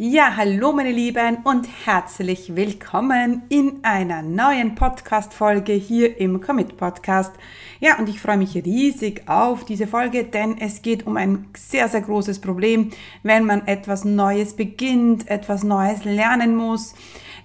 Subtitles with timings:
[0.00, 7.32] Ja, hallo meine Lieben und herzlich willkommen in einer neuen Podcast-Folge hier im Commit Podcast.
[7.80, 11.88] Ja, und ich freue mich riesig auf diese Folge, denn es geht um ein sehr,
[11.88, 12.90] sehr großes Problem,
[13.24, 16.94] wenn man etwas Neues beginnt, etwas Neues lernen muss.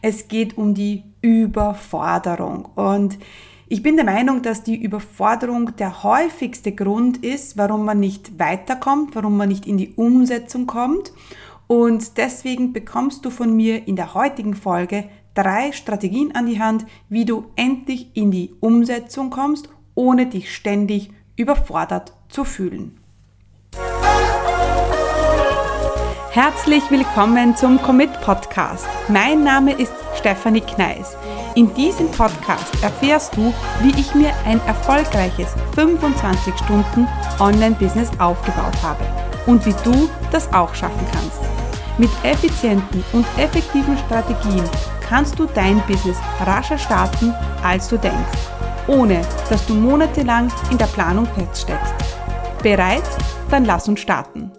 [0.03, 3.17] Es geht um die Überforderung und
[3.67, 9.15] ich bin der Meinung, dass die Überforderung der häufigste Grund ist, warum man nicht weiterkommt,
[9.15, 11.11] warum man nicht in die Umsetzung kommt.
[11.67, 16.85] Und deswegen bekommst du von mir in der heutigen Folge drei Strategien an die Hand,
[17.09, 22.99] wie du endlich in die Umsetzung kommst, ohne dich ständig überfordert zu fühlen.
[26.31, 28.87] Herzlich willkommen zum Commit Podcast.
[29.07, 31.15] Mein Name ist Stefanie Kneis.
[31.53, 33.53] In diesem Podcast erfährst du,
[33.83, 37.07] wie ich mir ein erfolgreiches 25 Stunden
[37.39, 39.05] Online-Business aufgebaut habe
[39.45, 41.52] und wie du das auch schaffen kannst.
[41.99, 44.67] Mit effizienten und effektiven Strategien
[45.07, 48.49] kannst du dein Business rascher starten, als du denkst,
[48.87, 51.93] ohne dass du monatelang in der Planung feststeckst.
[52.63, 53.03] Bereit?
[53.51, 54.51] Dann lass uns starten.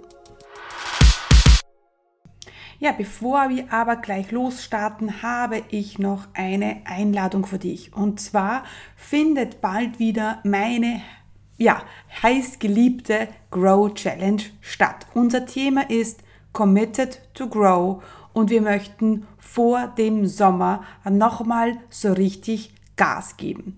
[2.79, 7.93] Ja, bevor wir aber gleich losstarten, habe ich noch eine Einladung für dich.
[7.95, 8.63] Und zwar
[8.95, 11.01] findet bald wieder meine
[11.57, 11.83] ja,
[12.23, 15.07] heiß geliebte Grow Challenge statt.
[15.15, 16.24] Unser Thema ist
[16.55, 18.03] committed to grow
[18.33, 23.77] und wir möchten vor dem Sommer nochmal so richtig Gas geben.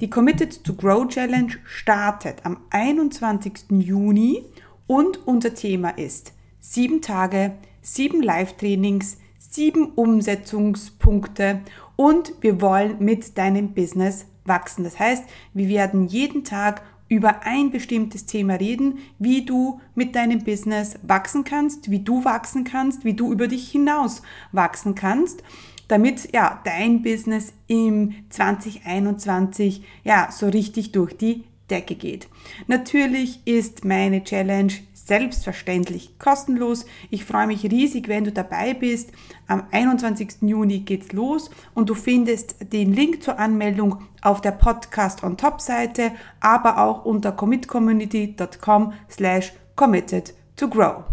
[0.00, 3.52] Die Committed to Grow Challenge startet am 21.
[3.70, 4.44] Juni
[4.86, 11.60] und unser Thema ist sieben Tage, sieben Live-Trainings, sieben Umsetzungspunkte
[11.96, 14.84] und wir wollen mit deinem Business wachsen.
[14.84, 20.44] Das heißt, wir werden jeden Tag über ein bestimmtes Thema reden, wie du mit deinem
[20.44, 25.42] Business wachsen kannst, wie du wachsen kannst, wie du über dich hinaus wachsen kannst,
[25.88, 32.28] damit ja dein Business im 2021 ja so richtig durch die Decke geht.
[32.66, 36.84] Natürlich ist meine Challenge selbstverständlich kostenlos.
[37.10, 39.10] Ich freue mich riesig, wenn du dabei bist.
[39.46, 40.42] Am 21.
[40.42, 45.60] Juni geht's los und du findest den Link zur Anmeldung auf der Podcast on Top
[45.60, 51.04] Seite, aber auch unter commitcommunity.com slash committed to grow.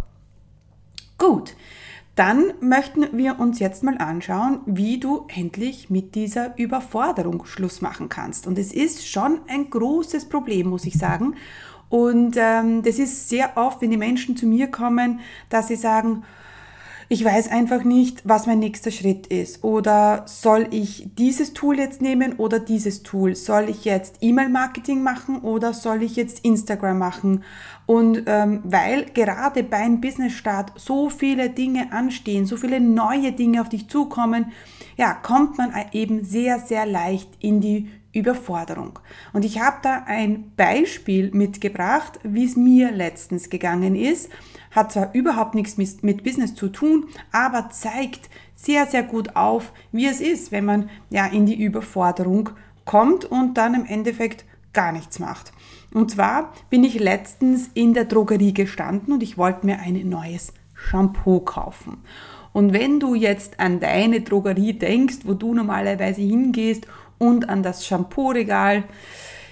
[1.18, 1.56] Gut.
[2.16, 8.08] Dann möchten wir uns jetzt mal anschauen, wie du endlich mit dieser Überforderung Schluss machen
[8.08, 8.48] kannst.
[8.48, 11.36] Und es ist schon ein großes Problem, muss ich sagen.
[11.90, 16.24] Und ähm, das ist sehr oft, wenn die Menschen zu mir kommen, dass sie sagen,
[17.08, 19.64] ich weiß einfach nicht, was mein nächster Schritt ist.
[19.64, 23.36] Oder soll ich dieses Tool jetzt nehmen oder dieses Tool?
[23.36, 27.44] Soll ich jetzt E-Mail-Marketing machen oder soll ich jetzt Instagram machen?
[27.86, 33.70] Und ähm, weil gerade beim Business-Start so viele Dinge anstehen, so viele neue Dinge auf
[33.70, 34.52] dich zukommen,
[34.98, 38.98] ja, kommt man eben sehr, sehr leicht in die Überforderung.
[39.34, 44.30] Und ich habe da ein Beispiel mitgebracht, wie es mir letztens gegangen ist.
[44.76, 50.06] Hat zwar überhaupt nichts mit, Business zu tun, aber zeigt sehr, sehr gut auf, wie
[50.06, 52.50] es ist, wenn man ja in die Überforderung
[52.84, 55.54] kommt und dann im Endeffekt gar nichts macht.
[55.94, 60.54] Und zwar bin ich letztens in der Drogerie gestanden und ich wollte mir ein neues
[60.74, 62.04] Shampoo kaufen.
[62.52, 66.88] Und wenn du jetzt an deine Drogerie denkst, wo du normalerweise hingehst
[67.18, 68.84] und an das Shampoo-Regal,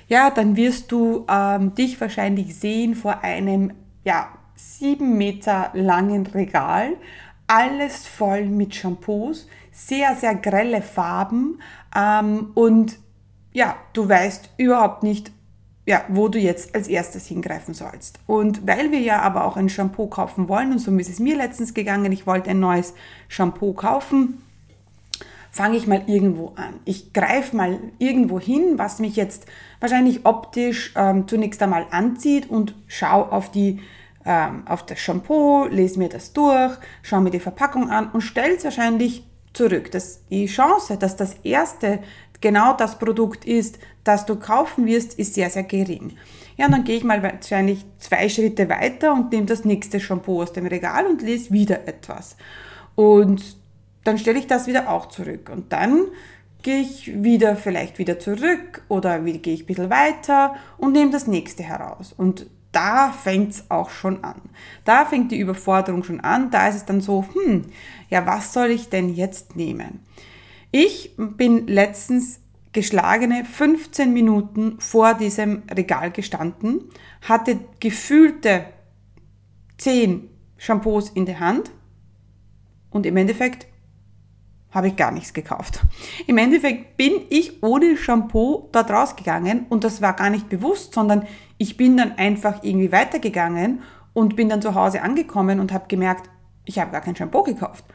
[0.07, 3.71] ja, dann wirst du ähm, dich wahrscheinlich sehen vor einem,
[4.03, 4.27] ja,
[4.63, 6.95] sieben Meter langen Regal,
[7.47, 11.59] alles voll mit Shampoos, sehr, sehr grelle Farben
[11.95, 12.97] ähm, und
[13.51, 15.31] ja, du weißt überhaupt nicht,
[15.85, 18.19] ja, wo du jetzt als erstes hingreifen sollst.
[18.25, 21.35] Und weil wir ja aber auch ein Shampoo kaufen wollen, und so ist es mir
[21.35, 22.93] letztens gegangen, ich wollte ein neues
[23.27, 24.41] Shampoo kaufen,
[25.51, 26.79] fange ich mal irgendwo an.
[26.85, 29.45] Ich greife mal irgendwo hin, was mich jetzt
[29.79, 33.79] wahrscheinlich optisch ähm, zunächst einmal anzieht und schaue auf die
[34.25, 38.55] ähm, auf das Shampoo, lese mir das durch, schaue mir die Verpackung an und stelle
[38.55, 39.91] es wahrscheinlich zurück.
[39.91, 41.99] Das, die Chance, dass das erste
[42.41, 46.17] genau das Produkt ist, das du kaufen wirst, ist sehr, sehr gering.
[46.57, 50.41] Ja, und dann gehe ich mal wahrscheinlich zwei Schritte weiter und nehme das nächste Shampoo
[50.41, 52.35] aus dem Regal und lese wieder etwas.
[52.95, 53.57] Und
[54.03, 55.49] dann stelle ich das wieder auch zurück.
[55.51, 56.05] Und dann
[56.61, 61.27] gehe ich wieder vielleicht wieder zurück oder gehe ich ein bisschen weiter und nehme das
[61.27, 62.13] nächste heraus.
[62.15, 64.41] Und da fängt es auch schon an.
[64.83, 66.51] Da fängt die Überforderung schon an.
[66.51, 67.67] Da ist es dann so, hm,
[68.09, 70.01] ja, was soll ich denn jetzt nehmen?
[70.71, 72.41] Ich bin letztens
[72.73, 76.89] geschlagene 15 Minuten vor diesem Regal gestanden,
[77.21, 78.65] hatte gefühlte
[79.77, 81.71] 10 Shampoos in der Hand
[82.89, 83.67] und im Endeffekt
[84.71, 85.81] habe ich gar nichts gekauft.
[86.25, 91.27] Im Endeffekt bin ich ohne Shampoo dort rausgegangen und das war gar nicht bewusst, sondern
[91.63, 96.29] ich bin dann einfach irgendwie weitergegangen und bin dann zu Hause angekommen und habe gemerkt,
[96.65, 97.85] ich habe gar kein Shampoo gekauft.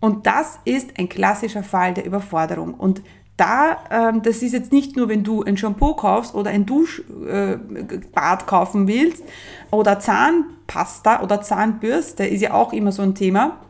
[0.00, 2.74] Und das ist ein klassischer Fall der Überforderung.
[2.74, 3.02] Und
[3.36, 8.42] da, ähm, das ist jetzt nicht nur, wenn du ein Shampoo kaufst oder ein Duschbad
[8.42, 9.22] äh, kaufen willst
[9.70, 13.60] oder Zahnpasta oder Zahnbürste, ist ja auch immer so ein Thema.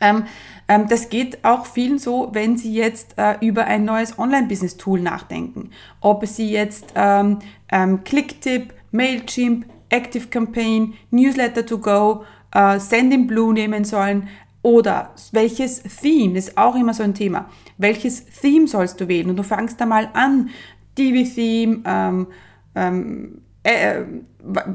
[0.00, 0.24] Ähm,
[0.68, 5.70] ähm, das geht auch vielen so, wenn sie jetzt äh, über ein neues Online-Business-Tool nachdenken.
[6.00, 7.38] Ob sie jetzt ähm,
[7.70, 14.28] ähm, Clicktip, Mailchimp, Active Campaign, Newsletter to Go, äh, Send Blue nehmen sollen
[14.62, 17.48] oder welches Theme, das ist auch immer so ein Thema.
[17.78, 19.30] Welches Theme sollst du wählen?
[19.30, 20.50] Und du fangst da mal an,
[20.98, 22.26] Divi-Theme, ähm,
[22.74, 24.02] ähm, äh,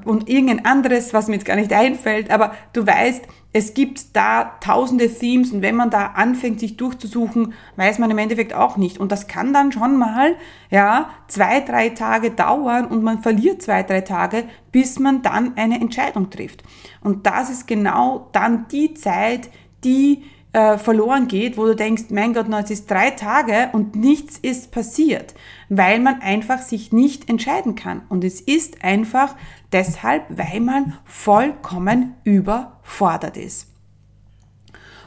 [0.05, 3.25] und irgendein anderes, was mir jetzt gar nicht einfällt, aber du weißt,
[3.55, 8.17] es gibt da tausende Themes und wenn man da anfängt, sich durchzusuchen, weiß man im
[8.17, 8.97] Endeffekt auch nicht.
[8.97, 10.35] Und das kann dann schon mal,
[10.71, 15.79] ja, zwei, drei Tage dauern und man verliert zwei, drei Tage, bis man dann eine
[15.79, 16.63] Entscheidung trifft.
[17.01, 19.51] Und das ist genau dann die Zeit,
[19.83, 20.23] die
[20.53, 24.37] äh, verloren geht, wo du denkst, mein Gott, no, es ist drei Tage und nichts
[24.37, 25.33] ist passiert,
[25.67, 28.03] weil man einfach sich nicht entscheiden kann.
[28.09, 29.35] Und es ist einfach
[29.71, 33.67] deshalb, weil man vollkommen überfordert ist.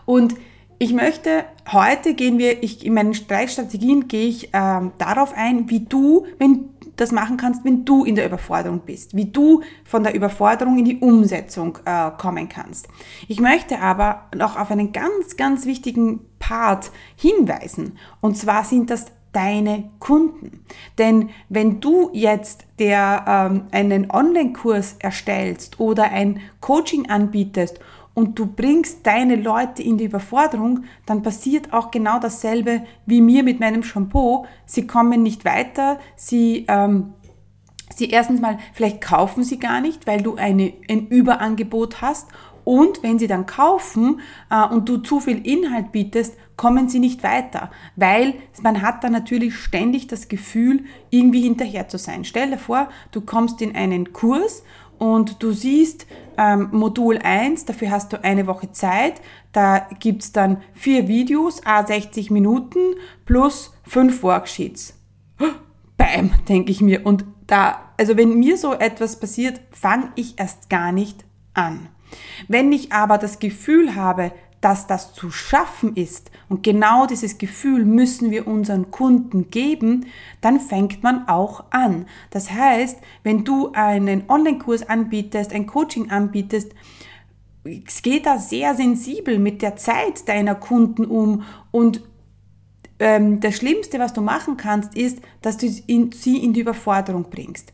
[0.05, 0.35] Und
[0.79, 5.81] ich möchte, heute gehen wir, ich, in meinen Streitstrategien gehe ich ähm, darauf ein, wie
[5.81, 10.15] du, wenn das machen kannst, wenn du in der Überforderung bist, wie du von der
[10.15, 12.89] Überforderung in die Umsetzung äh, kommen kannst.
[13.29, 17.99] Ich möchte aber noch auf einen ganz, ganz wichtigen Part hinweisen.
[18.21, 19.07] Und zwar sind das
[19.37, 20.65] deine Kunden.
[20.97, 27.79] Denn wenn du jetzt der ähm, einen Online-Kurs erstellst oder ein Coaching anbietest
[28.17, 33.43] und du bringst deine Leute in die Überforderung, dann passiert auch genau dasselbe wie mir
[33.43, 34.47] mit meinem Shampoo.
[34.65, 37.13] Sie kommen nicht weiter, sie, ähm,
[37.95, 42.29] sie erstens mal, vielleicht kaufen sie gar nicht, weil du eine, ein Überangebot hast.
[42.65, 44.21] Und wenn sie dann kaufen
[44.51, 48.33] äh, und du zu viel Inhalt bietest, kommen sie nicht weiter, weil
[48.63, 52.25] man hat dann natürlich ständig das Gefühl, irgendwie hinterher zu sein.
[52.25, 54.63] Stell dir vor, du kommst in einen Kurs
[54.99, 56.07] und du siehst
[56.39, 59.21] ähm, Modul 1, dafür hast du eine Woche Zeit,
[59.53, 62.79] da gibt's dann vier Videos, a 60 Minuten
[63.25, 64.95] plus fünf Worksheets.
[65.97, 67.07] Bam, denke ich mir.
[67.07, 71.89] Und da, also wenn mir so etwas passiert, fange ich erst gar nicht an.
[72.49, 74.33] Wenn ich aber das Gefühl habe,
[74.67, 80.07] dass das zu schaffen ist und genau dieses Gefühl müssen wir unseren Kunden geben,
[80.41, 82.07] dann fängt man auch an.
[82.31, 86.73] Das heißt, wenn du einen Online-Kurs anbietest, ein Coaching anbietest,
[87.87, 92.03] es geht da sehr sensibel mit der Zeit deiner Kunden um und
[92.99, 97.73] ähm, das Schlimmste, was du machen kannst, ist, dass du sie in die Überforderung bringst.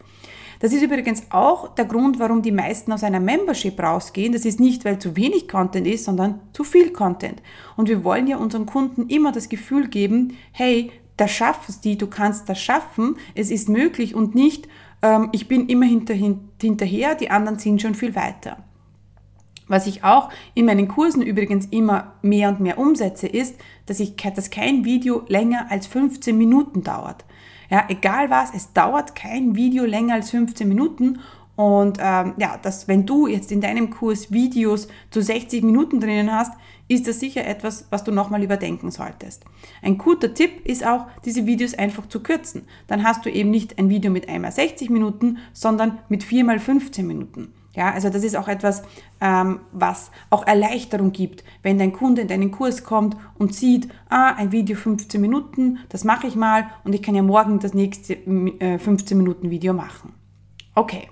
[0.62, 4.32] Das ist übrigens auch der Grund, warum die meisten aus einer Membership rausgehen.
[4.32, 7.42] Das ist nicht, weil zu wenig Content ist, sondern zu viel Content.
[7.76, 12.06] Und wir wollen ja unseren Kunden immer das Gefühl geben, hey, da schaffst du, du
[12.06, 14.68] kannst das schaffen, es ist möglich und nicht,
[15.02, 18.58] ähm, ich bin immer hinter, hinterher, die anderen sind schon viel weiter.
[19.66, 23.56] Was ich auch in meinen Kursen übrigens immer mehr und mehr umsetze, ist,
[23.86, 27.24] dass, ich, dass kein Video länger als 15 Minuten dauert.
[27.72, 31.20] Ja, egal was, es dauert kein Video länger als 15 Minuten
[31.56, 36.30] und ähm, ja, dass wenn du jetzt in deinem Kurs Videos zu 60 Minuten drinnen
[36.30, 36.52] hast,
[36.88, 39.46] ist das sicher etwas, was du nochmal überdenken solltest.
[39.80, 42.66] Ein guter Tipp ist auch, diese Videos einfach zu kürzen.
[42.88, 47.06] Dann hast du eben nicht ein Video mit einmal 60 Minuten, sondern mit viermal 15
[47.06, 47.54] Minuten.
[47.74, 48.82] Ja, also das ist auch etwas,
[49.20, 54.34] ähm, was auch Erleichterung gibt, wenn dein Kunde in deinen Kurs kommt und sieht, ah,
[54.34, 58.14] ein Video 15 Minuten, das mache ich mal und ich kann ja morgen das nächste
[58.14, 60.12] äh, 15 Minuten Video machen.
[60.74, 61.08] Okay.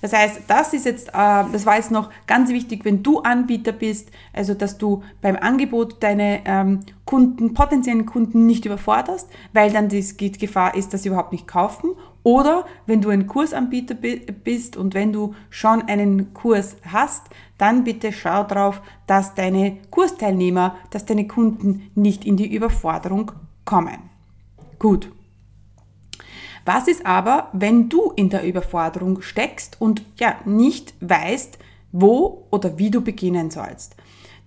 [0.00, 3.72] Das heißt, das ist jetzt, äh, das war jetzt noch ganz wichtig, wenn du Anbieter
[3.72, 9.88] bist, also dass du beim Angebot deine ähm, Kunden, potenziellen Kunden nicht überforderst, weil dann
[9.88, 11.90] die Gefahr ist, dass sie überhaupt nicht kaufen.
[12.22, 18.12] Oder wenn du ein Kursanbieter bist und wenn du schon einen Kurs hast, dann bitte
[18.12, 23.32] schau drauf, dass deine Kursteilnehmer, dass deine Kunden nicht in die Überforderung
[23.64, 24.10] kommen.
[24.78, 25.10] Gut.
[26.66, 31.58] Was ist aber, wenn du in der Überforderung steckst und ja nicht weißt,
[31.92, 33.96] wo oder wie du beginnen sollst?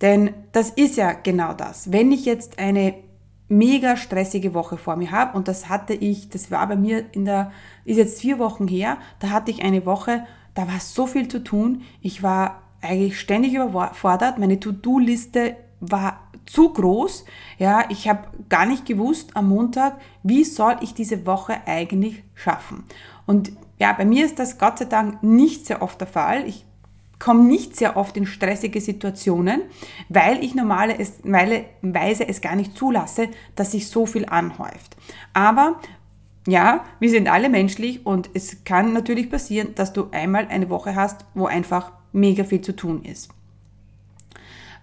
[0.00, 1.92] Denn das ist ja genau das.
[1.92, 2.94] Wenn ich jetzt eine
[3.54, 7.24] mega stressige Woche vor mir habe und das hatte ich, das war bei mir in
[7.24, 7.52] der,
[7.84, 11.42] ist jetzt vier Wochen her, da hatte ich eine Woche, da war so viel zu
[11.42, 11.82] tun.
[12.00, 14.38] Ich war eigentlich ständig überfordert.
[14.38, 17.24] Meine To-Do-Liste war zu groß.
[17.58, 22.84] Ja, ich habe gar nicht gewusst am Montag, wie soll ich diese Woche eigentlich schaffen.
[23.26, 26.46] Und ja, bei mir ist das Gott sei Dank nicht sehr oft der Fall.
[26.46, 26.64] Ich
[27.24, 29.62] komme nicht sehr oft in stressige Situationen,
[30.10, 34.94] weil ich normalerweise es gar nicht zulasse, dass sich so viel anhäuft.
[35.32, 35.80] Aber
[36.46, 40.94] ja, wir sind alle menschlich und es kann natürlich passieren, dass du einmal eine Woche
[40.94, 43.30] hast, wo einfach mega viel zu tun ist.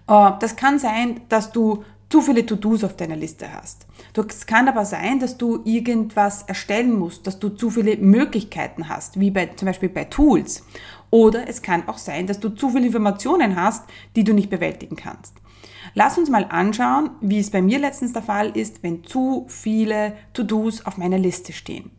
[0.08, 3.86] Äh, das kann sein, dass du zu viele To-Dos auf deiner Liste hast.
[4.28, 9.18] Es kann aber sein, dass du irgendwas erstellen musst, dass du zu viele Möglichkeiten hast,
[9.18, 10.64] wie bei, zum Beispiel bei Tools.
[11.12, 13.84] Oder es kann auch sein, dass du zu viele Informationen hast,
[14.16, 15.34] die du nicht bewältigen kannst.
[15.92, 20.14] Lass uns mal anschauen, wie es bei mir letztens der Fall ist, wenn zu viele
[20.32, 21.90] To-Dos auf meiner Liste stehen.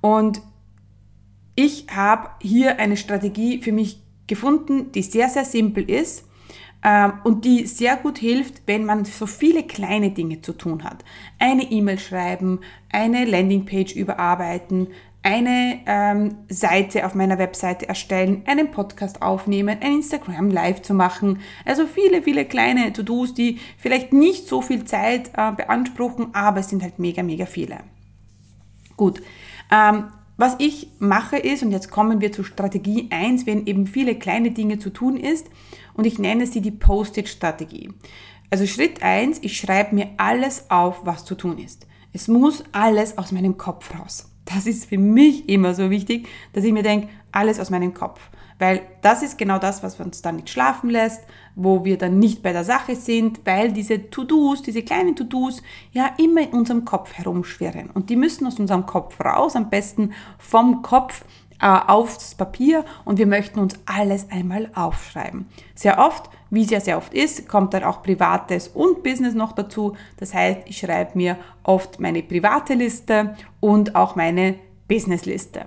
[0.00, 0.40] Und
[1.54, 6.24] ich habe hier eine Strategie für mich gefunden, die sehr, sehr simpel ist
[6.82, 11.04] ähm, und die sehr gut hilft, wenn man so viele kleine Dinge zu tun hat.
[11.38, 12.60] Eine E-Mail schreiben,
[12.90, 14.88] eine Landingpage überarbeiten,
[15.26, 21.40] eine ähm, Seite auf meiner Webseite erstellen, einen Podcast aufnehmen, ein Instagram Live zu machen.
[21.64, 26.68] Also viele, viele kleine To-Dos, die vielleicht nicht so viel Zeit äh, beanspruchen, aber es
[26.68, 27.78] sind halt mega, mega viele.
[28.96, 29.20] Gut.
[29.72, 30.04] Ähm,
[30.36, 34.52] was ich mache ist, und jetzt kommen wir zu Strategie 1, wenn eben viele kleine
[34.52, 35.48] Dinge zu tun ist,
[35.94, 37.90] und ich nenne sie die Post-it-Strategie.
[38.48, 41.88] Also Schritt 1, ich schreibe mir alles auf, was zu tun ist.
[42.12, 44.28] Es muss alles aus meinem Kopf raus.
[44.46, 48.20] Das ist für mich immer so wichtig, dass ich mir denke, alles aus meinem Kopf.
[48.58, 51.24] Weil das ist genau das, was uns dann nicht schlafen lässt,
[51.54, 55.62] wo wir dann nicht bei der Sache sind, weil diese To-Dos, diese kleinen To-Dos
[55.92, 57.90] ja immer in unserem Kopf herumschwirren.
[57.90, 61.24] Und die müssen aus unserem Kopf raus, am besten vom Kopf
[61.60, 65.46] äh, aufs Papier und wir möchten uns alles einmal aufschreiben.
[65.74, 69.52] Sehr oft, wie es ja sehr oft ist, kommt dann auch Privates und Business noch
[69.52, 69.96] dazu.
[70.16, 74.56] Das heißt, ich schreibe mir oft meine private Liste und auch meine
[74.88, 75.64] Businessliste.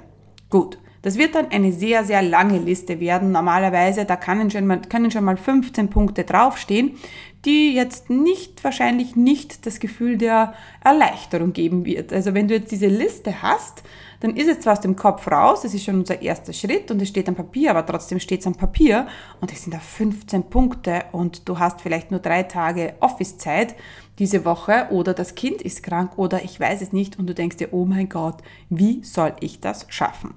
[0.49, 0.77] Gut.
[1.01, 3.31] Das wird dann eine sehr, sehr lange Liste werden.
[3.31, 6.97] Normalerweise, da können schon, mal, können schon mal 15 Punkte draufstehen,
[7.45, 10.53] die jetzt nicht, wahrscheinlich nicht das Gefühl der
[10.83, 12.11] Erleichterung geben wird.
[12.11, 13.83] Also wenn du jetzt diese Liste hast,
[14.19, 17.01] dann ist es zwar aus dem Kopf raus, das ist schon unser erster Schritt und
[17.01, 19.07] es steht am Papier, aber trotzdem steht es am Papier
[19.39, 23.75] und es sind da 15 Punkte und du hast vielleicht nur drei Tage Office-Zeit
[24.17, 27.57] diese Woche oder das Kind ist krank oder ich weiß es nicht und du denkst
[27.57, 30.33] dir, oh mein Gott, wie soll ich das schaffen?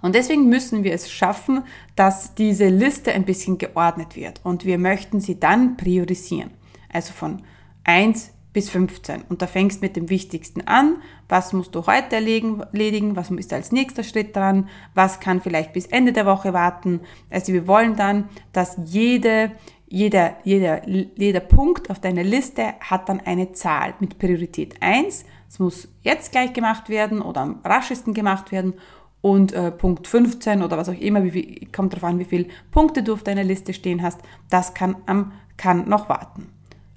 [0.00, 1.64] Und deswegen müssen wir es schaffen,
[1.96, 6.50] dass diese Liste ein bisschen geordnet wird und wir möchten sie dann priorisieren.
[6.92, 7.42] Also von
[7.84, 9.22] 1 bis 15.
[9.28, 10.96] Und da fängst mit dem Wichtigsten an.
[11.28, 13.14] Was musst du heute erledigen?
[13.14, 14.68] Was ist als nächster Schritt dran?
[14.94, 16.98] Was kann vielleicht bis Ende der Woche warten?
[17.30, 19.52] Also wir wollen dann, dass jede,
[19.86, 25.24] jeder, jeder, jeder Punkt auf deiner Liste hat dann eine Zahl mit Priorität 1.
[25.48, 28.74] Es muss jetzt gleich gemacht werden oder am raschesten gemacht werden.
[29.20, 33.04] Und äh, Punkt 15 oder was auch immer, wie kommt darauf an, wie viele Punkte
[33.04, 34.18] du auf deiner Liste stehen hast,
[34.50, 36.48] das kann, ähm, kann noch warten.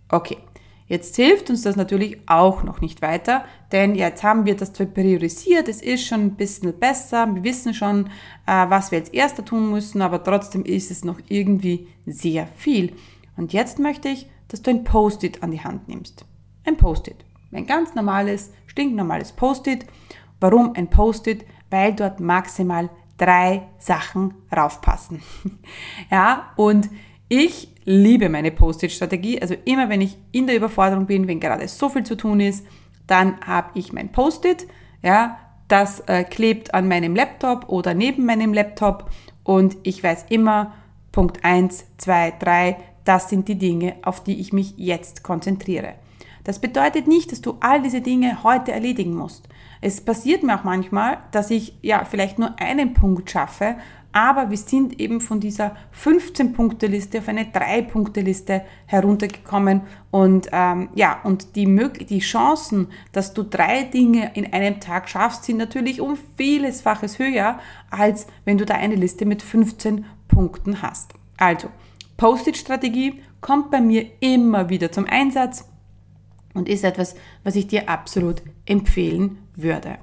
[0.09, 0.37] Okay,
[0.91, 5.69] Jetzt hilft uns das natürlich auch noch nicht weiter, denn jetzt haben wir das priorisiert,
[5.69, 8.07] es ist schon ein bisschen besser, wir wissen schon,
[8.45, 12.91] äh, was wir als erster tun müssen, aber trotzdem ist es noch irgendwie sehr viel.
[13.37, 16.25] Und jetzt möchte ich, dass du ein Post-it an die Hand nimmst.
[16.65, 17.23] Ein Post-it.
[17.53, 19.85] Ein ganz normales, stinknormales Post-it.
[20.41, 21.45] Warum ein Post-it?
[21.69, 25.21] Weil dort maximal drei Sachen raufpassen.
[26.11, 26.89] ja, und
[27.29, 29.41] ich liebe meine Post-it-Strategie.
[29.41, 32.65] Also immer wenn ich in der Überforderung bin, wenn gerade so viel zu tun ist,
[33.07, 34.67] dann habe ich mein Post-it.
[35.03, 39.09] Ja, das äh, klebt an meinem Laptop oder neben meinem Laptop
[39.43, 40.73] und ich weiß immer,
[41.11, 45.95] Punkt 1, 2, 3, das sind die Dinge, auf die ich mich jetzt konzentriere.
[46.43, 49.47] Das bedeutet nicht, dass du all diese Dinge heute erledigen musst.
[49.79, 53.75] Es passiert mir auch manchmal, dass ich ja vielleicht nur einen Punkt schaffe,
[54.13, 61.55] aber wir sind eben von dieser 15-Punkte-Liste auf eine 3-Punkte-Liste heruntergekommen und ähm, ja, und
[61.55, 61.65] die,
[62.09, 67.59] die Chancen, dass du drei Dinge in einem Tag schaffst, sind natürlich um vielesfaches höher,
[67.89, 71.13] als wenn du da eine Liste mit 15 Punkten hast.
[71.37, 71.69] Also,
[72.17, 75.67] Post-it-Strategie kommt bei mir immer wieder zum Einsatz
[76.53, 79.97] und ist etwas, was ich dir absolut empfehlen würde.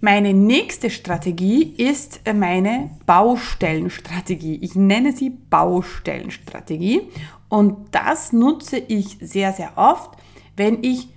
[0.00, 4.58] Meine nächste Strategie ist meine Baustellenstrategie.
[4.62, 7.02] Ich nenne sie Baustellenstrategie
[7.48, 10.10] und das nutze ich sehr, sehr oft,
[10.56, 11.08] wenn ich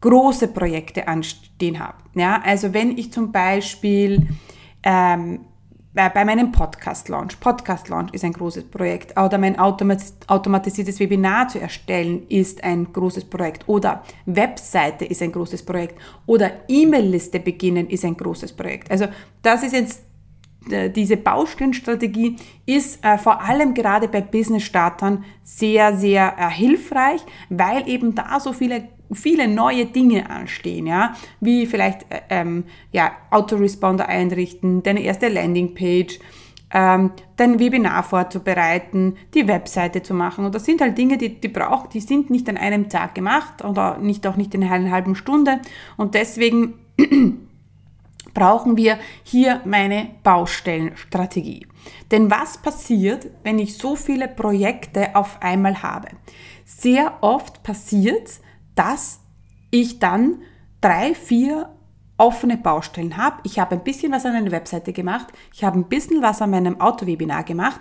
[0.00, 1.96] große Projekte anstehen habe.
[2.14, 4.28] Ja, also wenn ich zum Beispiel
[4.84, 5.40] ähm,
[5.94, 7.38] bei meinem Podcast-Launch.
[7.38, 9.18] Podcast-Launch ist ein großes Projekt.
[9.18, 13.68] Oder mein automatisiertes Webinar zu erstellen ist ein großes Projekt.
[13.68, 16.00] Oder Webseite ist ein großes Projekt.
[16.26, 18.90] Oder E-Mail-Liste beginnen ist ein großes Projekt.
[18.90, 19.06] Also
[19.42, 20.02] das ist jetzt
[20.70, 27.20] äh, diese Baustellenstrategie ist äh, vor allem gerade bei Business-Startern sehr, sehr äh, hilfreich,
[27.50, 33.12] weil eben da so viele viele neue Dinge anstehen, ja, wie vielleicht äh, ähm, ja,
[33.30, 36.18] Autoresponder einrichten, deine erste Landingpage,
[36.72, 40.44] ähm, dein Webinar vorzubereiten, die Webseite zu machen.
[40.44, 43.64] Und das sind halt Dinge, die, die braucht, die sind nicht an einem Tag gemacht
[43.64, 45.60] oder nicht auch nicht in einer halben Stunde.
[45.96, 46.74] Und deswegen
[48.34, 51.66] brauchen wir hier meine Baustellenstrategie.
[52.10, 56.08] Denn was passiert, wenn ich so viele Projekte auf einmal habe?
[56.64, 58.40] Sehr oft passiert,
[58.74, 59.20] dass
[59.70, 60.42] ich dann
[60.80, 61.70] drei, vier
[62.16, 63.40] offene Baustellen habe.
[63.44, 66.50] Ich habe ein bisschen was an einer Webseite gemacht, ich habe ein bisschen was an
[66.50, 67.80] meinem Autowebinar gemacht,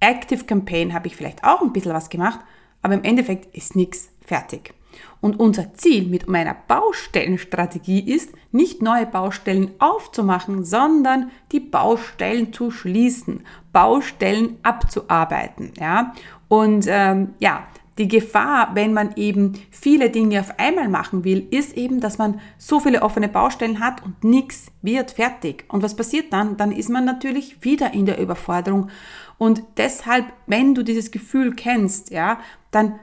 [0.00, 2.40] Active Campaign habe ich vielleicht auch ein bisschen was gemacht,
[2.82, 4.74] aber im Endeffekt ist nichts fertig.
[5.20, 12.70] Und unser Ziel mit meiner Baustellenstrategie ist, nicht neue Baustellen aufzumachen, sondern die Baustellen zu
[12.70, 15.72] schließen, Baustellen abzuarbeiten.
[15.78, 16.12] Ja?
[16.48, 17.66] Und ähm, ja,
[17.98, 22.40] die Gefahr, wenn man eben viele Dinge auf einmal machen will, ist eben, dass man
[22.58, 25.64] so viele offene Baustellen hat und nichts wird fertig.
[25.68, 26.56] Und was passiert dann?
[26.56, 28.90] Dann ist man natürlich wieder in der Überforderung.
[29.38, 32.38] Und deshalb, wenn du dieses Gefühl kennst, ja,
[32.70, 32.98] dann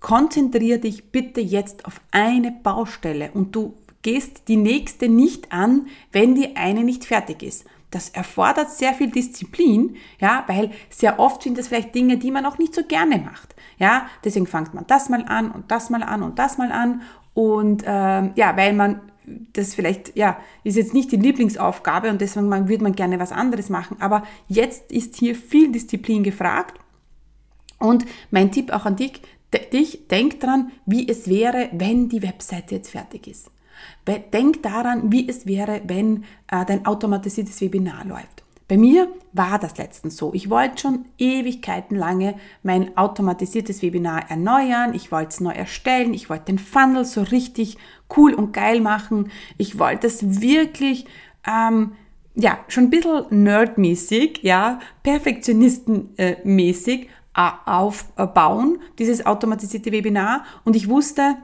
[0.00, 6.34] konzentriere dich bitte jetzt auf eine Baustelle und du gehst die nächste nicht an, wenn
[6.34, 7.64] die eine nicht fertig ist.
[7.90, 12.44] Das erfordert sehr viel Disziplin, ja, weil sehr oft sind das vielleicht Dinge, die man
[12.44, 13.54] auch nicht so gerne macht.
[13.78, 17.02] Ja, deswegen fängt man das mal an und das mal an und das mal an.
[17.32, 19.00] Und ähm, ja, weil man
[19.52, 23.32] das vielleicht, ja, ist jetzt nicht die Lieblingsaufgabe und deswegen man, würde man gerne was
[23.32, 23.96] anderes machen.
[24.00, 26.78] Aber jetzt ist hier viel Disziplin gefragt.
[27.78, 29.22] Und mein Tipp auch an dich,
[29.72, 33.50] dich, denk dran, wie es wäre, wenn die Webseite jetzt fertig ist.
[34.32, 38.44] Denk daran, wie es wäre, wenn äh, dein automatisiertes Webinar läuft.
[38.68, 40.34] Bei mir war das letztens so.
[40.34, 44.92] Ich wollte schon Ewigkeiten lange mein automatisiertes Webinar erneuern.
[44.92, 46.12] Ich wollte es neu erstellen.
[46.12, 47.78] Ich wollte den Funnel so richtig
[48.14, 49.30] cool und geil machen.
[49.56, 51.06] Ich wollte es wirklich,
[51.46, 51.92] ähm,
[52.34, 60.44] ja, schon ein bisschen nerdmäßig, ja, perfektionistenmäßig äh, aufbauen, dieses automatisierte Webinar.
[60.66, 61.36] Und ich wusste,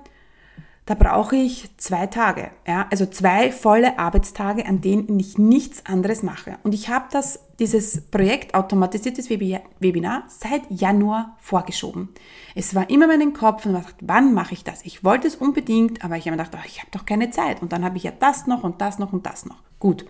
[0.87, 6.23] da brauche ich zwei Tage, ja, also zwei volle Arbeitstage, an denen ich nichts anderes
[6.23, 6.59] mache.
[6.62, 12.11] Und ich habe das, dieses Projekt automatisiertes Webinar seit Januar vorgeschoben.
[12.55, 14.85] Es war immer in meinem Kopf und ich dachte, wann mache ich das?
[14.85, 17.62] Ich wollte es unbedingt, aber ich habe mir gedacht, oh, ich habe doch keine Zeit.
[17.62, 19.62] Und dann habe ich ja das noch und das noch und das noch.
[19.79, 20.05] Gut.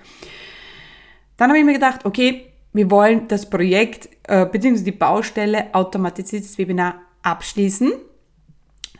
[1.36, 4.82] Dann habe ich mir gedacht, okay, wir wollen das Projekt äh, bzw.
[4.82, 7.92] die Baustelle automatisiertes Webinar abschließen.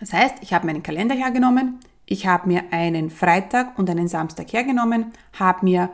[0.00, 4.52] Das heißt, ich habe meinen Kalender hergenommen, ich habe mir einen Freitag und einen Samstag
[4.52, 5.88] hergenommen, habe mir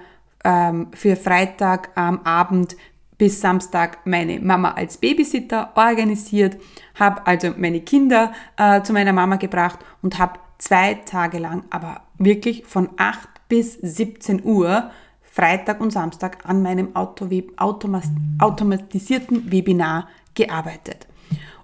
[0.45, 2.77] ähm, für Freitag am Abend
[3.19, 6.57] bis Samstag meine Mama als Babysitter organisiert,
[6.99, 12.05] habe also meine Kinder äh, zu meiner Mama gebracht und habe zwei Tage lang, aber
[12.17, 14.91] wirklich von 8 bis 17 Uhr,
[15.23, 21.07] Freitag und Samstag an meinem automatisierten Webinar gearbeitet.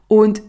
[0.09, 0.43] Und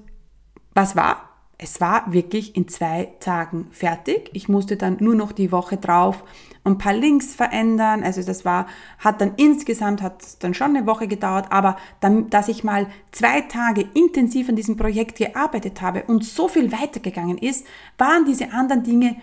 [0.73, 1.26] was war?
[1.57, 4.29] Es war wirklich in zwei Tagen fertig.
[4.33, 6.23] Ich musste dann nur noch die Woche drauf
[6.67, 8.03] ein paar Links verändern.
[8.03, 8.67] Also das war,
[8.99, 13.41] hat dann insgesamt, hat dann schon eine Woche gedauert, aber dann, dass ich mal zwei
[13.41, 17.65] Tage intensiv an diesem Projekt gearbeitet habe und so viel weitergegangen ist,
[17.97, 19.15] waren diese anderen Dinge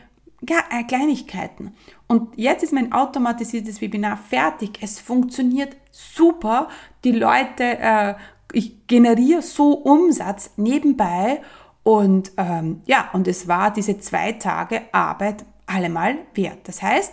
[0.49, 1.73] ja, äh, Kleinigkeiten.
[2.07, 4.79] Und jetzt ist mein automatisiertes Webinar fertig.
[4.83, 6.69] Es funktioniert super.
[7.05, 8.15] Die Leute, äh,
[8.53, 11.41] ich generiere so Umsatz nebenbei
[11.85, 16.61] und ähm, ja, und es war diese zwei Tage Arbeit allemal wert.
[16.65, 17.13] Das heißt,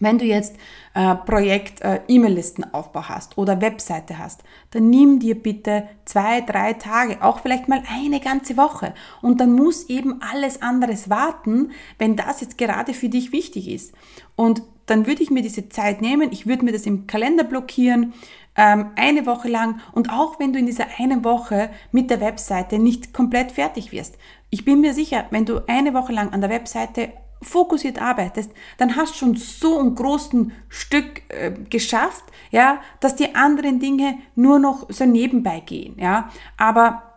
[0.00, 0.56] wenn du jetzt
[0.94, 7.22] äh, Projekt äh, E-Mail-Listenaufbau hast oder Webseite hast, dann nimm dir bitte zwei, drei Tage,
[7.22, 8.94] auch vielleicht mal eine ganze Woche.
[9.22, 13.92] Und dann muss eben alles anderes warten, wenn das jetzt gerade für dich wichtig ist.
[14.34, 18.12] Und dann würde ich mir diese Zeit nehmen, ich würde mir das im Kalender blockieren,
[18.56, 22.78] ähm, eine Woche lang und auch wenn du in dieser einen Woche mit der Webseite
[22.78, 24.16] nicht komplett fertig wirst.
[24.50, 27.12] Ich bin mir sicher, wenn du eine Woche lang an der Webseite
[27.42, 33.34] fokussiert arbeitest, dann hast du schon so ein großen Stück äh, geschafft, ja, dass die
[33.34, 36.30] anderen Dinge nur noch so nebenbei gehen, ja.
[36.56, 37.13] Aber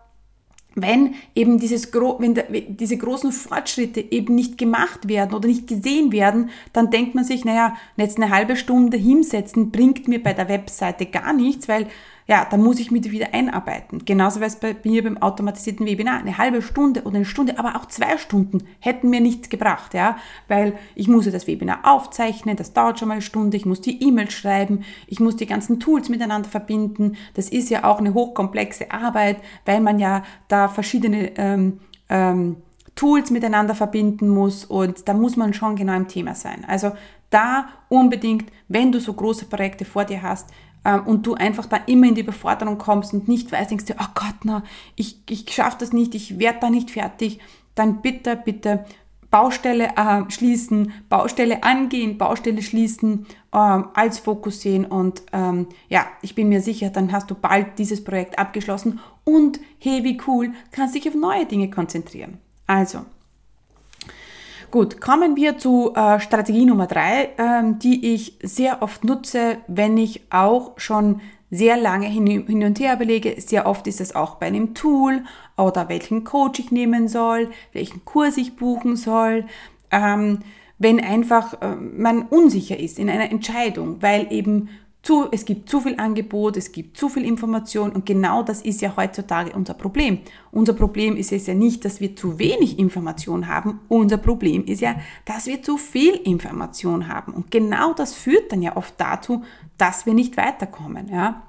[0.77, 6.51] wenn eben dieses, wenn diese großen Fortschritte eben nicht gemacht werden oder nicht gesehen werden,
[6.71, 11.07] dann denkt man sich, naja, jetzt eine halbe Stunde hinsetzen bringt mir bei der Webseite
[11.07, 11.87] gar nichts, weil
[12.27, 14.03] ja, dann muss ich mich wieder einarbeiten.
[14.03, 16.19] Genauso wäre es bei mir beim automatisierten Webinar.
[16.19, 20.17] Eine halbe Stunde oder eine Stunde, aber auch zwei Stunden hätten mir nichts gebracht, ja,
[20.49, 24.03] weil ich muss das Webinar aufzeichnen, das dauert schon mal eine Stunde, ich muss die
[24.03, 27.15] E-Mail schreiben, ich muss die ganzen Tools miteinander verbinden.
[27.33, 32.57] Das ist ja auch eine hochkomplexe Arbeit, weil man ja da verschiedene ähm, ähm,
[32.95, 36.65] Tools miteinander verbinden muss und da muss man schon genau im Thema sein.
[36.67, 36.91] Also
[37.29, 40.49] da unbedingt, wenn du so große Projekte vor dir hast,
[40.88, 43.93] ähm, und du einfach da immer in die Überforderung kommst und nicht weißt, denkst du,
[44.00, 44.63] oh Gott, na,
[44.95, 47.39] ich, ich schaffe das nicht, ich werde da nicht fertig,
[47.76, 48.86] dann bitte, bitte
[49.30, 56.34] Baustelle äh, schließen, Baustelle angehen, Baustelle schließen, äh, als Fokus sehen und ähm, ja, ich
[56.34, 60.95] bin mir sicher, dann hast du bald dieses Projekt abgeschlossen und hey, wie cool, kannst
[60.95, 62.38] dich auf neue Dinge konzentrieren.
[62.65, 63.06] Also,
[64.69, 69.97] Gut, kommen wir zu äh, Strategie Nummer drei, ähm, die ich sehr oft nutze, wenn
[69.97, 73.39] ich auch schon sehr lange hin, hin und her überlege.
[73.39, 75.23] Sehr oft ist es auch bei einem Tool
[75.56, 79.45] oder welchen Coach ich nehmen soll, welchen Kurs ich buchen soll.
[79.89, 80.39] Ähm,
[80.80, 84.67] wenn einfach äh, man unsicher ist in einer Entscheidung, weil eben
[85.07, 88.81] zu, es gibt zu viel Angebot, es gibt zu viel Information und genau das ist
[88.81, 90.19] ja heutzutage unser Problem.
[90.51, 94.81] Unser Problem ist es ja nicht, dass wir zu wenig Information haben, unser Problem ist
[94.81, 99.45] ja, dass wir zu viel Information haben und genau das führt dann ja oft dazu,
[99.77, 101.46] dass wir nicht weiterkommen, ja.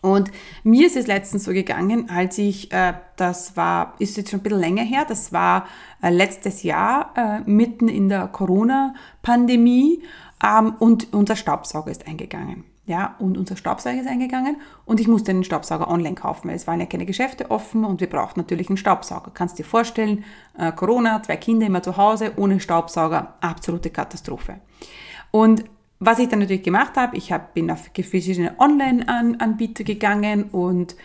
[0.00, 0.30] Und
[0.62, 4.42] mir ist es letztens so gegangen, als ich, äh, das war, ist jetzt schon ein
[4.42, 5.66] bisschen länger her, das war
[6.02, 10.02] äh, letztes Jahr, äh, mitten in der Corona-Pandemie,
[10.42, 12.64] ähm, und unser Staubsauger ist eingegangen.
[12.86, 14.56] Ja, und unser Staubsauger ist eingegangen
[14.86, 18.00] und ich musste einen Staubsauger online kaufen, weil es waren ja keine Geschäfte offen und
[18.00, 19.30] wir brauchten natürlich einen Staubsauger.
[19.34, 20.24] Kannst dir vorstellen,
[20.56, 24.60] äh, Corona, zwei Kinder immer zu Hause, ohne Staubsauger, absolute Katastrophe.
[25.30, 25.64] Und
[26.00, 30.96] was ich dann natürlich gemacht habe, ich hab, bin auf verschiedene Online-Anbieter gegangen und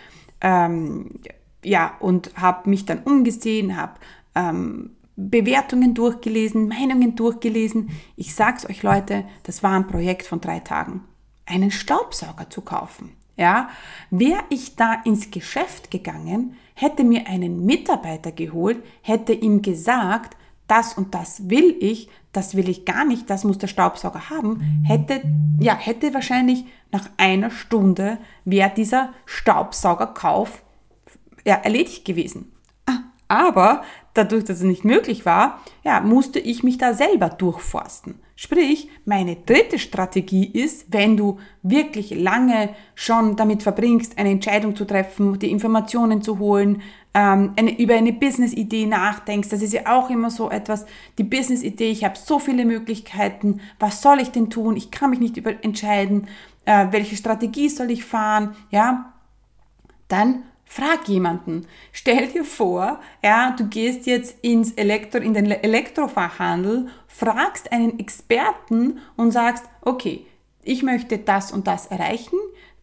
[0.42, 1.20] ähm,
[1.64, 3.94] ja, und habe mich dann umgesehen, habe
[4.36, 7.90] ähm, Bewertungen durchgelesen, Meinungen durchgelesen.
[8.16, 11.04] Ich sag's euch Leute, das war ein Projekt von drei Tagen.
[11.46, 13.12] Einen Staubsauger zu kaufen.
[13.36, 13.70] Ja,
[14.12, 20.94] wäre ich da ins Geschäft gegangen, hätte mir einen Mitarbeiter geholt, hätte ihm gesagt, das
[20.94, 25.22] und das will ich, das will ich gar nicht, das muss der Staubsauger haben, hätte,
[25.60, 30.64] ja, hätte wahrscheinlich nach einer Stunde wäre dieser Staubsaugerkauf
[31.46, 32.52] ja, erledigt gewesen.
[32.86, 38.20] Ah, aber dadurch, dass es nicht möglich war, ja, musste ich mich da selber durchforsten.
[38.36, 44.86] Sprich, meine dritte Strategie ist, wenn du wirklich lange schon damit verbringst, eine Entscheidung zu
[44.86, 46.82] treffen, die Informationen zu holen,
[47.14, 50.88] ähm, eine, über eine Business-Idee nachdenkst, das ist ja auch immer so etwas,
[51.20, 55.20] die Business-Idee, ich habe so viele Möglichkeiten, was soll ich denn tun, ich kann mich
[55.20, 56.28] nicht über entscheiden,
[56.66, 59.14] äh, welche Strategie soll ich fahren, ja,
[60.08, 60.44] dann
[60.76, 61.68] Frag jemanden.
[61.92, 68.98] Stell dir vor, ja, du gehst jetzt ins Elektro, in den Elektrofachhandel, fragst einen Experten
[69.16, 70.26] und sagst, okay,
[70.64, 72.40] ich möchte das und das erreichen,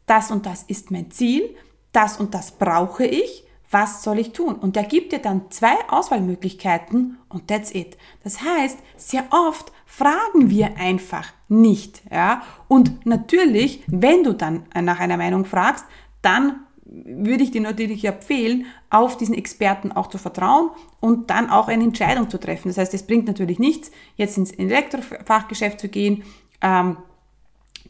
[0.06, 1.56] das und das ist mein Ziel,
[1.90, 4.54] das und das brauche ich, was soll ich tun?
[4.54, 7.98] Und der gibt dir dann zwei Auswahlmöglichkeiten und that's it.
[8.22, 12.42] Das heißt, sehr oft fragen wir einfach nicht, ja.
[12.68, 15.84] Und natürlich, wenn du dann nach einer Meinung fragst,
[16.22, 21.68] dann würde ich dir natürlich empfehlen, auf diesen Experten auch zu vertrauen und dann auch
[21.68, 22.68] eine Entscheidung zu treffen.
[22.68, 26.24] Das heißt, es bringt natürlich nichts, jetzt ins Elektrofachgeschäft zu gehen.
[26.60, 26.96] Ähm,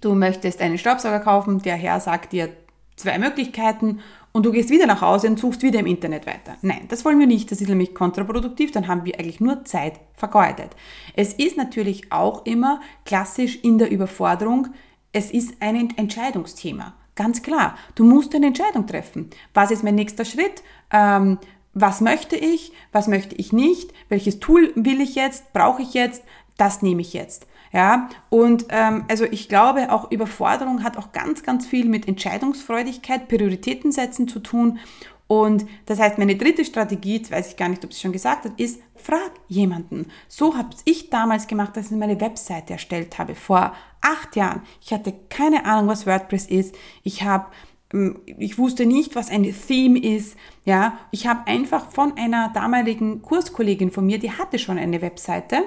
[0.01, 2.51] du möchtest einen Staubsauger kaufen, der Herr sagt dir
[2.97, 4.01] zwei Möglichkeiten
[4.33, 6.57] und du gehst wieder nach Hause und suchst wieder im Internet weiter.
[6.61, 7.51] Nein, das wollen wir nicht.
[7.51, 8.71] Das ist nämlich kontraproduktiv.
[8.71, 10.77] Dann haben wir eigentlich nur Zeit vergeudet.
[11.15, 14.69] Es ist natürlich auch immer klassisch in der Überforderung.
[15.13, 16.95] Es ist ein Entscheidungsthema.
[17.21, 19.29] Ganz klar, du musst eine Entscheidung treffen.
[19.53, 20.63] Was ist mein nächster Schritt?
[20.91, 21.37] Ähm,
[21.75, 22.73] was möchte ich?
[22.93, 23.93] Was möchte ich nicht?
[24.09, 25.53] Welches Tool will ich jetzt?
[25.53, 26.25] Brauche ich jetzt?
[26.57, 27.47] Das nehme ich jetzt.
[27.75, 33.29] Ja, und ähm, also ich glaube, auch Überforderung hat auch ganz, ganz viel mit Entscheidungsfreudigkeit,
[33.29, 34.79] Prioritäten setzen zu tun.
[35.31, 38.47] Und das heißt, meine dritte Strategie, jetzt weiß ich gar nicht, ob sie schon gesagt
[38.47, 40.07] hat, ist, frag jemanden.
[40.27, 44.63] So habe ich damals gemacht, als ich meine Webseite erstellt habe, vor acht Jahren.
[44.83, 46.75] Ich hatte keine Ahnung, was WordPress ist.
[47.05, 47.47] Ich habe
[47.95, 50.37] ähm, ich wusste nicht, was ein Theme ist.
[50.65, 55.63] Ja, ich habe einfach von einer damaligen Kurskollegin von mir, die hatte schon eine Webseite.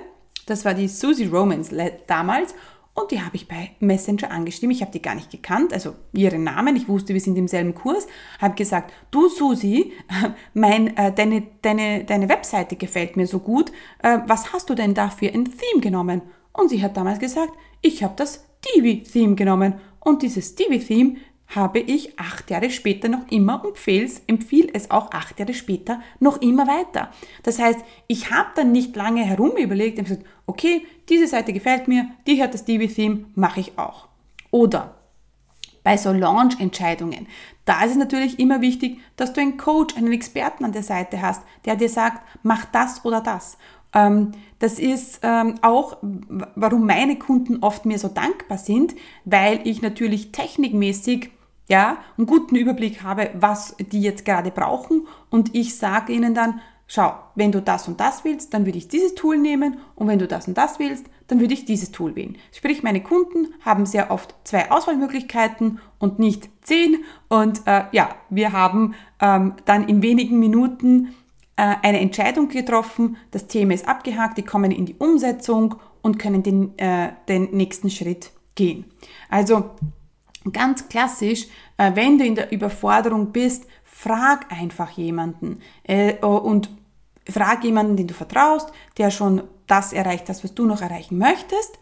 [0.46, 1.72] Das war die Susie Romans
[2.08, 2.54] damals.
[2.96, 4.72] Und die habe ich bei Messenger angeschrieben.
[4.72, 6.76] Ich habe die gar nicht gekannt, also ihren Namen.
[6.76, 8.06] Ich wusste, wir sind im selben Kurs.
[8.40, 9.94] Habe gesagt, du Susi,
[10.54, 13.72] mein, äh, deine, deine, deine Webseite gefällt mir so gut.
[14.04, 16.22] Äh, was hast du denn dafür ein Theme genommen?
[16.52, 19.76] Und sie hat damals gesagt, ich habe das Divi-Theme genommen.
[20.00, 21.16] Und dieses Divi-Theme
[21.56, 23.78] habe ich acht Jahre später noch immer und
[24.28, 27.10] empfiehlt es auch acht Jahre später noch immer weiter.
[27.44, 31.88] Das heißt, ich habe dann nicht lange herum überlegt und gesagt, okay, diese Seite gefällt
[31.88, 34.08] mir, die hat das Divi-Theme, mache ich auch.
[34.52, 34.96] Oder
[35.84, 37.28] bei so Launch-Entscheidungen,
[37.66, 41.22] da ist es natürlich immer wichtig, dass du einen Coach, einen Experten an der Seite
[41.22, 43.58] hast, der dir sagt, mach das oder das.
[43.94, 45.98] Ähm, das ist ähm, auch,
[46.56, 51.32] warum meine Kunden oft mir so dankbar sind, weil ich natürlich technikmäßig
[51.70, 55.08] ja, einen guten Überblick habe, was die jetzt gerade brauchen.
[55.30, 58.88] Und ich sage ihnen dann, schau, wenn du das und das willst, dann würde ich
[58.88, 59.78] dieses Tool nehmen.
[59.96, 62.38] Und wenn du das und das willst, dann würde ich dieses Tool wählen.
[62.52, 67.04] Sprich, meine Kunden haben sehr oft zwei Auswahlmöglichkeiten und nicht zehn.
[67.30, 71.16] Und äh, ja, wir haben ähm, dann in wenigen Minuten
[71.56, 76.44] äh, eine Entscheidung getroffen, das Thema ist abgehakt, die kommen in die Umsetzung und können
[76.44, 78.86] den, äh, den nächsten Schritt gehen.
[79.30, 79.72] Also
[80.52, 86.70] Ganz klassisch, äh, wenn du in der Überforderung bist, frag einfach jemanden äh, und
[87.30, 91.80] frag jemanden, den du vertraust, der schon das erreicht hat, was du noch erreichen möchtest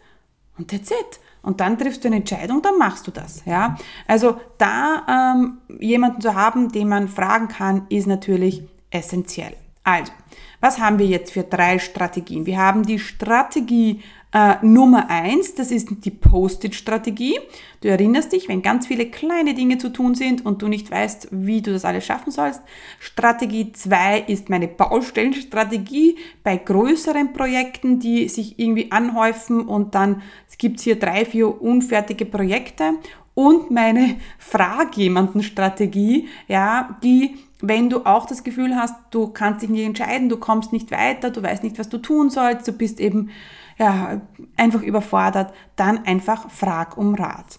[0.56, 1.20] und that's it.
[1.42, 3.44] Und dann triffst du eine Entscheidung, dann machst du das.
[3.44, 3.76] Ja?
[4.06, 9.56] Also da ähm, jemanden zu haben, den man fragen kann, ist natürlich essentiell.
[9.82, 10.12] Also,
[10.60, 12.46] was haben wir jetzt für drei Strategien?
[12.46, 17.38] Wir haben die Strategie äh, Nummer eins, das ist die Post-it-Strategie.
[17.82, 21.28] Du erinnerst dich, wenn ganz viele kleine Dinge zu tun sind und du nicht weißt,
[21.30, 22.62] wie du das alles schaffen sollst.
[22.98, 30.22] Strategie zwei ist meine Baustellenstrategie bei größeren Projekten, die sich irgendwie anhäufen und dann
[30.58, 32.94] gibt es hier drei, vier unfertige Projekte.
[33.34, 39.62] Und meine Frag jemanden Strategie, ja, die wenn du auch das Gefühl hast, du kannst
[39.62, 42.72] dich nicht entscheiden, du kommst nicht weiter, du weißt nicht, was du tun sollst, du
[42.72, 43.30] bist eben
[43.78, 44.20] ja,
[44.56, 47.58] einfach überfordert, dann einfach frag um Rat.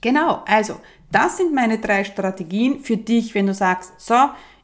[0.00, 0.76] Genau, also
[1.10, 4.14] das sind meine drei Strategien für dich, wenn du sagst, so,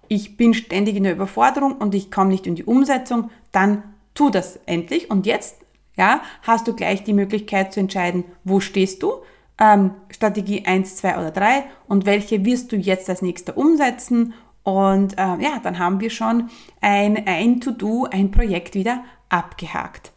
[0.08, 3.82] ich bin ständig in der Überforderung und ich komme nicht in die Umsetzung, dann
[4.14, 5.58] tu das endlich und jetzt
[5.96, 9.22] ja, hast du gleich die Möglichkeit zu entscheiden, wo stehst du,
[9.58, 15.18] ähm, Strategie 1, 2 oder 3 und welche wirst du jetzt als nächster umsetzen und
[15.18, 20.12] äh, ja, dann haben wir schon ein, ein To-Do, ein Projekt wieder abgehakt.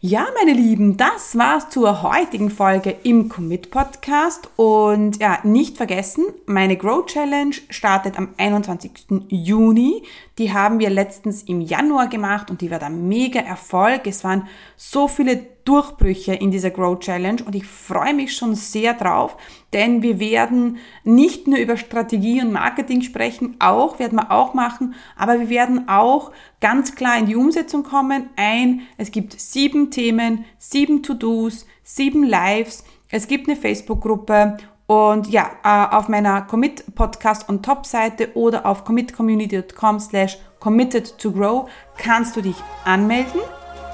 [0.00, 4.48] Ja, meine Lieben, das war's zur heutigen Folge im Commit Podcast.
[4.54, 8.92] Und ja, nicht vergessen, meine Grow Challenge startet am 21.
[9.28, 10.04] Juni.
[10.38, 14.06] Die haben wir letztens im Januar gemacht und die war ein mega Erfolg.
[14.06, 14.46] Es waren
[14.76, 19.36] so viele Durchbrüche in dieser Grow Challenge und ich freue mich schon sehr drauf,
[19.74, 24.94] denn wir werden nicht nur über Strategie und Marketing sprechen, auch werden wir auch machen,
[25.14, 28.30] aber wir werden auch ganz klar in die Umsetzung kommen.
[28.36, 35.50] Ein, es gibt sieben Themen, sieben To-Dos, sieben Lives, es gibt eine Facebook-Gruppe und ja,
[35.62, 41.68] äh, auf meiner Commit Podcast on Top Seite oder auf commitcommunity.com slash committed to grow
[41.98, 43.42] kannst du dich anmelden.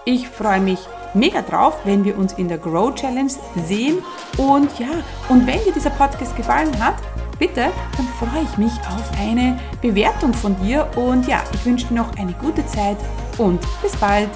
[0.05, 0.79] Ich freue mich
[1.15, 3.33] mega drauf, wenn wir uns in der Grow Challenge
[3.67, 3.99] sehen.
[4.37, 4.89] Und ja,
[5.29, 6.97] und wenn dir dieser Podcast gefallen hat,
[7.39, 10.89] bitte, dann freue ich mich auf eine Bewertung von dir.
[10.97, 12.99] Und ja, ich wünsche dir noch eine gute Zeit
[13.39, 14.29] und bis bald.